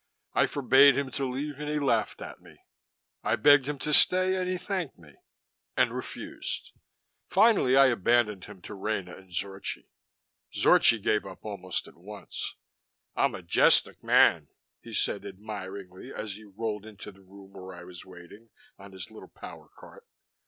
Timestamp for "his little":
18.93-19.29